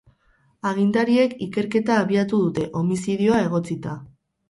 [0.69, 3.99] Agintariek ikerketa abiatu dute, homizidioa egotzita.